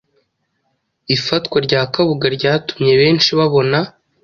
[1.15, 3.79] Ifatwa rya Kabuga ryatumye benshi babona